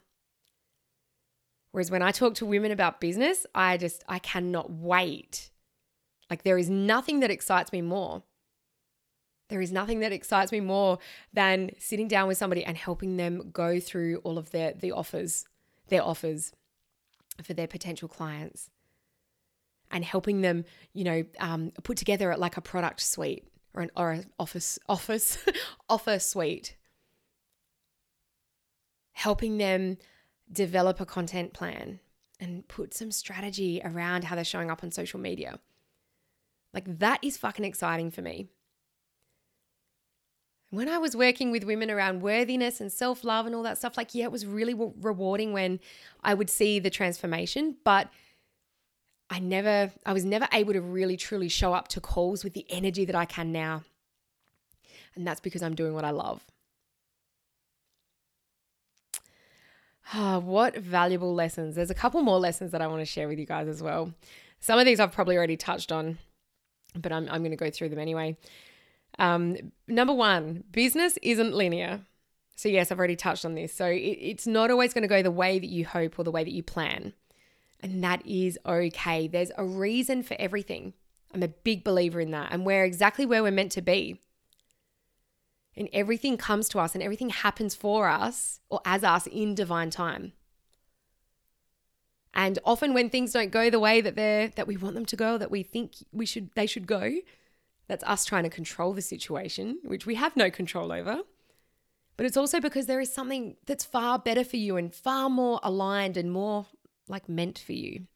[1.72, 5.50] Whereas when I talk to women about business, I just, I cannot wait.
[6.30, 8.22] Like there is nothing that excites me more.
[9.48, 10.98] There is nothing that excites me more
[11.32, 15.46] than sitting down with somebody and helping them go through all of their the offers,
[15.88, 16.52] their offers
[17.42, 18.68] for their potential clients,
[19.90, 24.20] and helping them, you know, um, put together like a product suite or an or
[24.38, 25.38] office office
[25.88, 26.76] offer suite
[29.12, 29.98] helping them
[30.52, 31.98] develop a content plan
[32.40, 35.58] and put some strategy around how they're showing up on social media
[36.72, 38.48] like that is fucking exciting for me
[40.70, 43.96] when I was working with women around worthiness and self love and all that stuff,
[43.96, 45.80] like, yeah, it was really rewarding when
[46.22, 48.08] I would see the transformation, but
[49.30, 52.66] I never, I was never able to really truly show up to calls with the
[52.68, 53.82] energy that I can now.
[55.14, 56.44] And that's because I'm doing what I love.
[60.14, 61.74] Oh, what valuable lessons.
[61.74, 64.14] There's a couple more lessons that I want to share with you guys as well.
[64.60, 66.18] Some of these I've probably already touched on,
[66.94, 68.36] but I'm, I'm going to go through them anyway.
[69.18, 72.00] Um, number one, business isn't linear.
[72.56, 73.72] So, yes, I've already touched on this.
[73.72, 76.30] So, it, it's not always going to go the way that you hope or the
[76.30, 77.12] way that you plan.
[77.80, 79.28] And that is okay.
[79.28, 80.94] There's a reason for everything.
[81.32, 82.48] I'm a big believer in that.
[82.50, 84.20] And we're exactly where we're meant to be.
[85.76, 89.90] And everything comes to us and everything happens for us or as us in divine
[89.90, 90.32] time.
[92.34, 95.16] And often when things don't go the way that they're that we want them to
[95.16, 97.12] go, that we think we should they should go,
[97.88, 101.22] that's us trying to control the situation, which we have no control over.
[102.16, 105.60] But it's also because there is something that's far better for you and far more
[105.62, 106.66] aligned and more
[107.08, 108.06] like meant for you.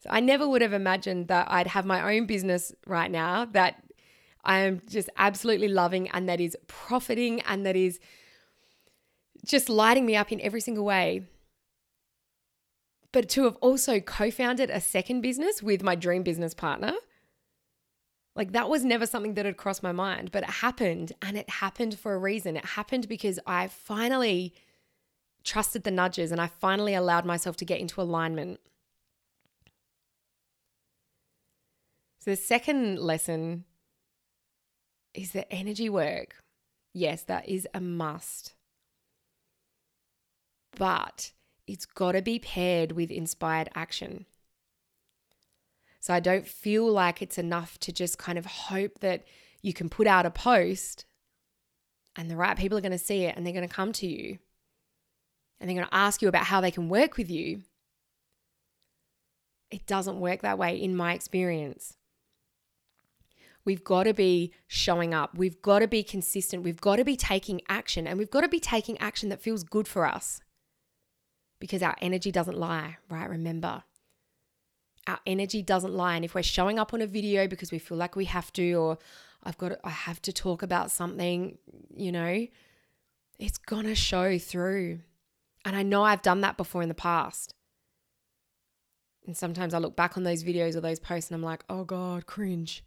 [0.00, 3.82] So I never would have imagined that I'd have my own business right now that
[4.44, 7.98] I am just absolutely loving and that is profiting and that is
[9.44, 11.26] just lighting me up in every single way.
[13.14, 16.94] But to have also co founded a second business with my dream business partner,
[18.34, 21.48] like that was never something that had crossed my mind, but it happened and it
[21.48, 22.56] happened for a reason.
[22.56, 24.52] It happened because I finally
[25.44, 28.58] trusted the nudges, and I finally allowed myself to get into alignment.
[32.18, 33.64] So, the second lesson
[35.14, 36.42] is that energy work.
[36.92, 38.54] Yes, that is a must.
[40.76, 41.33] But
[41.66, 44.26] it's got to be paired with inspired action.
[46.00, 49.24] So I don't feel like it's enough to just kind of hope that
[49.62, 51.06] you can put out a post
[52.16, 54.06] and the right people are going to see it and they're going to come to
[54.06, 54.38] you
[55.58, 57.62] and they're going to ask you about how they can work with you.
[59.70, 61.96] It doesn't work that way in my experience.
[63.64, 65.38] We've got to be showing up.
[65.38, 66.64] We've got to be consistent.
[66.64, 69.64] We've got to be taking action and we've got to be taking action that feels
[69.64, 70.42] good for us
[71.64, 73.26] because our energy doesn't lie, right?
[73.26, 73.84] Remember,
[75.06, 76.14] our energy doesn't lie.
[76.14, 78.72] And if we're showing up on a video because we feel like we have to,
[78.74, 78.98] or
[79.42, 81.56] I've got, I have to talk about something,
[81.96, 82.46] you know,
[83.38, 84.98] it's gonna show through.
[85.64, 87.54] And I know I've done that before in the past.
[89.26, 91.84] And sometimes I look back on those videos or those posts and I'm like, oh
[91.84, 92.84] God, cringe.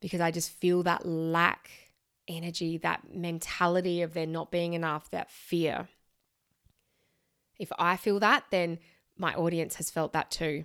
[0.00, 1.70] Because I just feel that lack
[2.28, 5.88] energy, that mentality of there not being enough, that fear.
[7.62, 8.80] If I feel that, then
[9.16, 10.64] my audience has felt that too.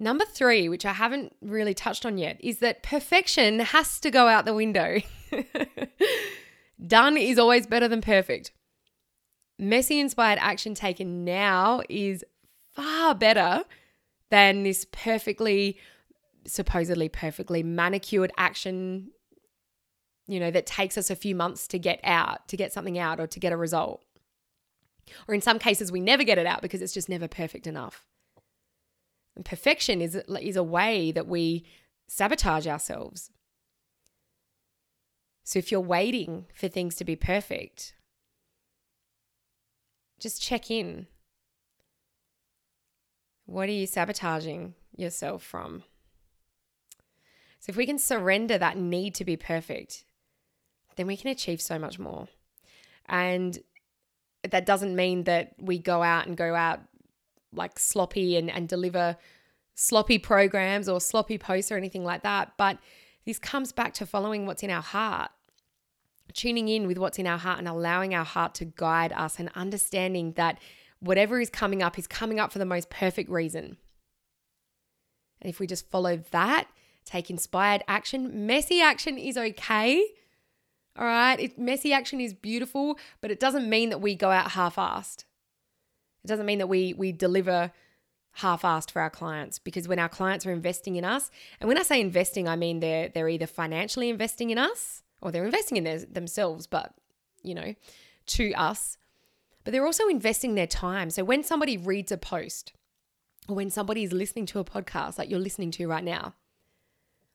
[0.00, 4.26] Number three, which I haven't really touched on yet, is that perfection has to go
[4.26, 4.98] out the window.
[6.86, 8.50] Done is always better than perfect.
[9.56, 12.24] Messy inspired action taken now is
[12.74, 13.64] far better
[14.30, 15.78] than this perfectly,
[16.44, 19.10] supposedly perfectly manicured action,
[20.26, 23.20] you know, that takes us a few months to get out, to get something out
[23.20, 24.04] or to get a result.
[25.26, 28.06] Or in some cases, we never get it out because it's just never perfect enough.
[29.36, 31.64] And perfection is, is a way that we
[32.08, 33.30] sabotage ourselves.
[35.44, 37.94] So if you're waiting for things to be perfect,
[40.18, 41.06] just check in.
[43.46, 45.84] What are you sabotaging yourself from?
[47.60, 50.04] So if we can surrender that need to be perfect,
[50.96, 52.28] then we can achieve so much more.
[53.06, 53.58] And
[54.42, 56.80] that doesn't mean that we go out and go out
[57.52, 59.16] like sloppy and, and deliver
[59.74, 62.52] sloppy programs or sloppy posts or anything like that.
[62.56, 62.78] But
[63.24, 65.30] this comes back to following what's in our heart,
[66.32, 69.50] tuning in with what's in our heart and allowing our heart to guide us and
[69.54, 70.58] understanding that
[71.00, 73.76] whatever is coming up is coming up for the most perfect reason.
[75.40, 76.68] And if we just follow that,
[77.04, 80.04] take inspired action, messy action is okay.
[80.98, 81.38] All right.
[81.38, 85.24] It, messy action is beautiful, but it doesn't mean that we go out half assed.
[86.24, 87.72] It doesn't mean that we, we deliver
[88.32, 91.30] half assed for our clients because when our clients are investing in us,
[91.60, 95.30] and when I say investing, I mean they're, they're either financially investing in us or
[95.30, 96.94] they're investing in their, themselves, but
[97.44, 97.74] you know,
[98.26, 98.98] to us,
[99.62, 101.10] but they're also investing their time.
[101.10, 102.72] So when somebody reads a post
[103.48, 106.34] or when somebody is listening to a podcast like you're listening to right now,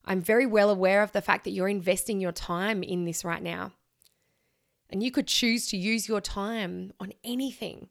[0.06, 3.42] I'm very well aware of the fact that you're investing your time in this right
[3.42, 3.72] now.
[4.90, 7.90] And you could choose to use your time on anything,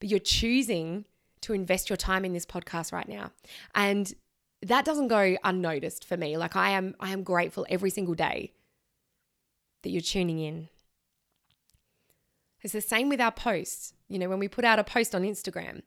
[0.00, 1.04] but you're choosing
[1.42, 3.30] to invest your time in this podcast right now.
[3.74, 4.12] And
[4.62, 6.36] that doesn't go unnoticed for me.
[6.36, 8.52] Like I am I am grateful every single day
[9.82, 10.68] that you're tuning in.
[12.62, 13.92] It's the same with our posts.
[14.08, 15.82] You know, when we put out a post on Instagram,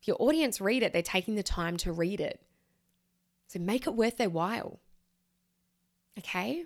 [0.00, 2.40] if your audience read it, they're taking the time to read it.
[3.48, 4.80] So make it worth their while.
[6.18, 6.64] Okay?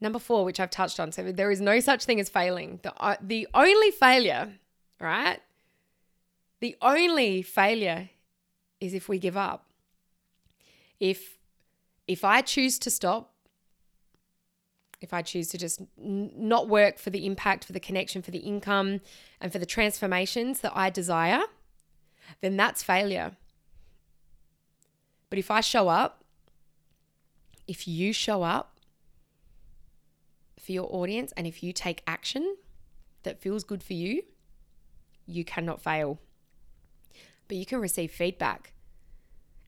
[0.00, 1.12] Number four, which I've touched on.
[1.12, 2.80] So there is no such thing as failing.
[2.82, 4.52] The, uh, the only failure,
[5.00, 5.40] right?
[6.60, 8.10] The only failure
[8.80, 9.66] is if we give up.
[11.00, 11.38] If
[12.06, 13.32] if I choose to stop,
[15.00, 18.30] if I choose to just n- not work for the impact, for the connection, for
[18.30, 19.00] the income,
[19.40, 21.42] and for the transformations that I desire,
[22.40, 23.36] then that's failure.
[25.34, 26.22] But if I show up,
[27.66, 28.78] if you show up
[30.60, 32.54] for your audience and if you take action
[33.24, 34.22] that feels good for you,
[35.26, 36.20] you cannot fail.
[37.48, 38.74] But you can receive feedback.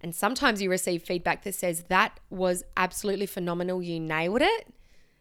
[0.01, 4.73] And sometimes you receive feedback that says, that was absolutely phenomenal, you nailed it.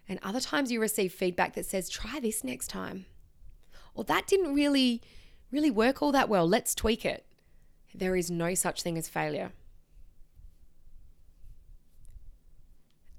[0.08, 3.08] And other times you receive feedback that says, try this next time.
[3.96, 5.02] Or that didn't really,
[5.50, 6.48] really work all that well.
[6.48, 7.26] Let's tweak it.
[7.96, 9.52] There is no such thing as failure.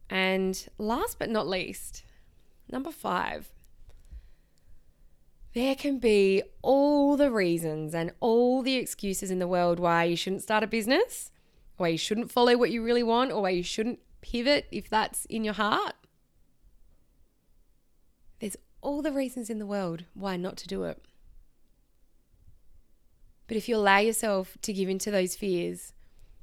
[0.08, 2.04] And last but not least,
[2.70, 3.48] number five,
[5.54, 10.16] there can be all the reasons and all the excuses in the world why you
[10.16, 11.30] shouldn't start a business,
[11.76, 15.24] why you shouldn't follow what you really want, or why you shouldn't pivot if that's
[15.26, 15.94] in your heart.
[18.38, 21.02] There's all the reasons in the world why not to do it.
[23.46, 25.92] But if you allow yourself to give into those fears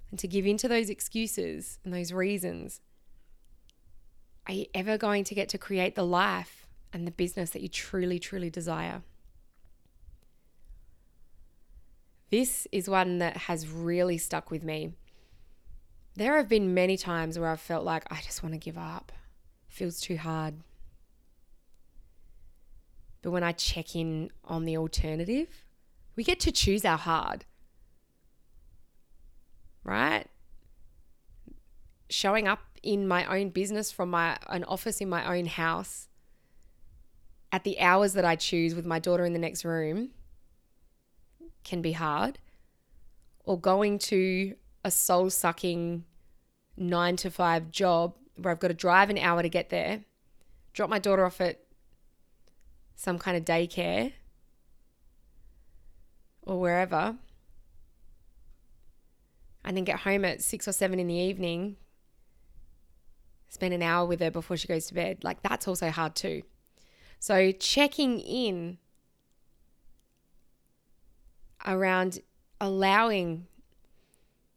[0.10, 2.82] and to give into those excuses and those reasons,
[4.48, 7.70] are you ever going to get to create the life and the business that you
[7.70, 9.02] truly, truly desire?
[12.30, 14.94] This is one that has really stuck with me.
[16.16, 19.12] There have been many times where I've felt like I just want to give up.
[19.70, 20.56] It feels too hard.
[23.22, 25.64] But when I check in on the alternative,
[26.16, 27.46] we get to choose our hard.
[29.84, 30.28] Right?
[32.10, 36.10] Showing up in my own business from my an office in my own house
[37.52, 40.10] at the hours that I choose with my daughter in the next room
[41.64, 42.40] can be hard.
[43.46, 46.04] Or going to a soul sucking
[46.78, 50.04] 9 to 5 job where I've got to drive an hour to get there
[50.74, 51.60] drop my daughter off at
[52.96, 54.14] some kind of daycare
[56.42, 57.16] or wherever
[59.64, 61.78] and then get home at 6 or 7 in the evening
[63.54, 65.24] spend an hour with her before she goes to bed.
[65.24, 66.42] Like that's also hard too.
[67.20, 68.80] So checking in
[71.66, 72.20] around
[72.60, 73.48] allowing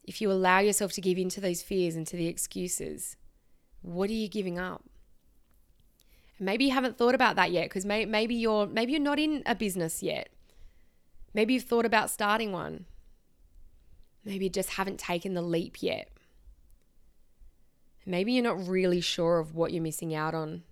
[0.05, 3.17] if you allow yourself to give into those fears and to the excuses,
[3.83, 4.85] what are you giving up?
[6.39, 9.43] maybe you haven't thought about that yet because may, maybe you're maybe you're not in
[9.47, 10.29] a business yet.
[11.35, 12.87] Maybe you've thought about starting one.
[14.25, 16.11] Maybe you just haven't taken the leap yet.
[18.07, 20.63] Maybe you're not really sure of what you're missing out on.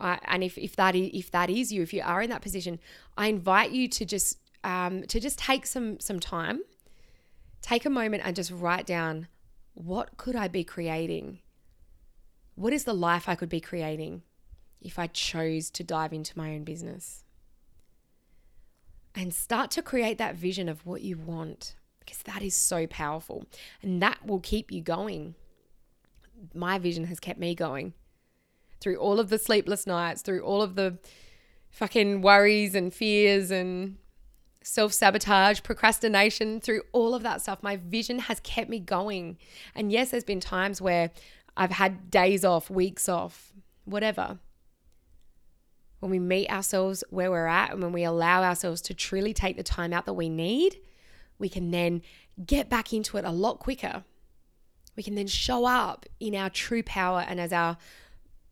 [0.00, 2.42] I, and if, if that is, if that is you, if you are in that
[2.42, 2.80] position,
[3.16, 6.62] I invite you to just um, to just take some some time,
[7.60, 9.28] take a moment and just write down
[9.74, 11.40] what could I be creating?
[12.54, 14.22] What is the life I could be creating
[14.80, 17.24] if I chose to dive into my own business?
[19.14, 23.46] And start to create that vision of what you want because that is so powerful
[23.82, 25.34] and that will keep you going.
[26.52, 27.94] My vision has kept me going
[28.80, 30.98] through all of the sleepless nights, through all of the
[31.70, 33.96] fucking worries and fears and
[34.62, 37.62] self sabotage, procrastination, through all of that stuff.
[37.62, 39.38] My vision has kept me going.
[39.74, 41.10] And yes, there's been times where
[41.56, 43.52] I've had days off, weeks off,
[43.84, 44.38] whatever.
[46.00, 49.56] When we meet ourselves where we're at and when we allow ourselves to truly take
[49.56, 50.76] the time out that we need,
[51.38, 52.02] we can then
[52.44, 54.04] get back into it a lot quicker.
[54.96, 57.76] We can then show up in our true power and as our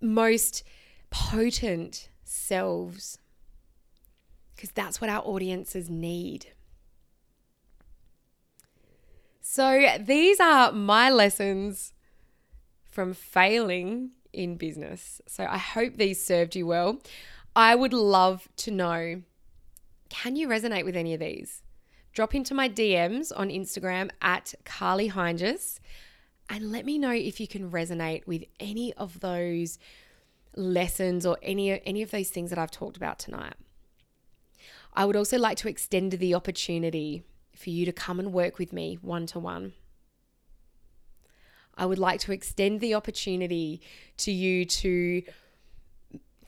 [0.01, 0.65] most
[1.11, 3.19] potent selves
[4.55, 6.47] because that's what our audiences need.
[9.41, 11.93] So, these are my lessons
[12.85, 15.21] from failing in business.
[15.27, 17.01] So, I hope these served you well.
[17.55, 19.23] I would love to know
[20.09, 21.63] can you resonate with any of these?
[22.13, 25.81] Drop into my DMs on Instagram at Carly Hinges
[26.49, 29.79] and let me know if you can resonate with any of those
[30.55, 33.55] lessons or any any of those things that I've talked about tonight.
[34.93, 37.23] I would also like to extend the opportunity
[37.57, 39.73] for you to come and work with me one to one.
[41.79, 43.81] I would like to extend the opportunity
[44.19, 45.23] to you to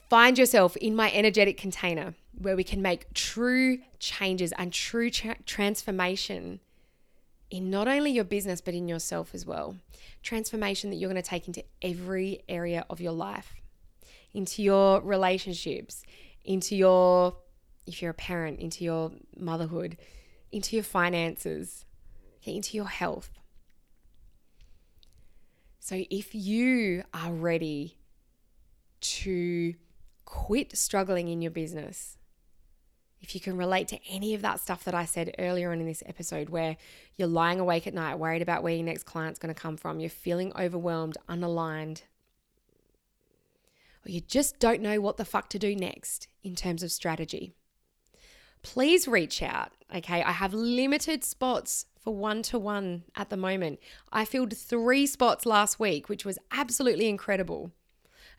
[0.09, 5.37] find yourself in my energetic container where we can make true changes and true tra-
[5.45, 6.59] transformation
[7.49, 9.77] in not only your business, but in yourself as well.
[10.23, 13.55] Transformation that you're going to take into every area of your life,
[14.33, 16.03] into your relationships,
[16.43, 17.37] into your,
[17.85, 19.97] if you're a parent, into your motherhood,
[20.51, 21.85] into your finances,
[22.43, 23.29] into your health.
[25.79, 27.99] So if you are ready
[29.01, 29.75] to
[30.25, 32.17] quit struggling in your business,
[33.21, 35.87] if you can relate to any of that stuff that I said earlier on in
[35.87, 36.77] this episode, where
[37.17, 39.99] you're lying awake at night, worried about where your next client's going to come from,
[39.99, 42.03] you're feeling overwhelmed, unaligned,
[44.05, 47.53] or you just don't know what the fuck to do next in terms of strategy,
[48.61, 49.71] please reach out.
[49.95, 53.79] Okay, I have limited spots for one to one at the moment.
[54.11, 57.71] I filled three spots last week, which was absolutely incredible.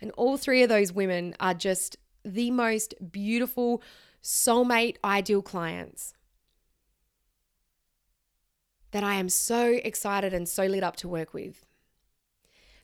[0.00, 3.82] And all three of those women are just the most beautiful,
[4.26, 6.12] soulmate ideal clients
[8.90, 11.64] that I am so excited and so lit up to work with.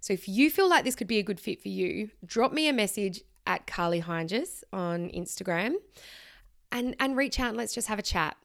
[0.01, 2.69] So if you feel like this could be a good fit for you, drop me
[2.69, 5.75] a message at Carly Hinges on Instagram
[6.71, 8.37] and, and reach out and let's just have a chat.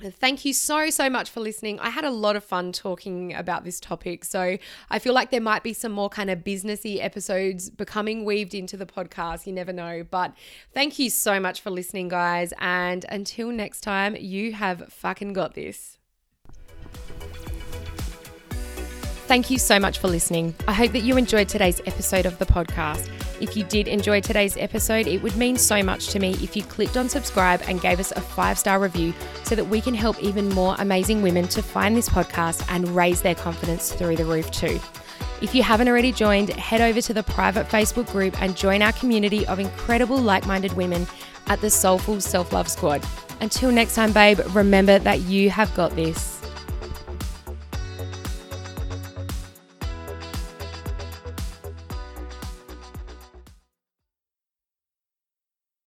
[0.00, 1.78] Thank you so, so much for listening.
[1.78, 4.24] I had a lot of fun talking about this topic.
[4.24, 4.58] So
[4.90, 8.76] I feel like there might be some more kind of businessy episodes becoming weaved into
[8.76, 9.46] the podcast.
[9.46, 10.04] You never know.
[10.08, 10.34] But
[10.72, 12.52] thank you so much for listening, guys.
[12.58, 15.98] And until next time, you have fucking got this.
[19.26, 20.54] Thank you so much for listening.
[20.68, 23.08] I hope that you enjoyed today's episode of the podcast.
[23.40, 26.62] If you did enjoy today's episode, it would mean so much to me if you
[26.62, 29.14] clicked on subscribe and gave us a five star review
[29.44, 33.22] so that we can help even more amazing women to find this podcast and raise
[33.22, 34.78] their confidence through the roof too.
[35.40, 38.92] If you haven't already joined, head over to the private Facebook group and join our
[38.92, 41.06] community of incredible like minded women
[41.46, 43.02] at the Soulful Self Love Squad.
[43.40, 46.33] Until next time, babe, remember that you have got this.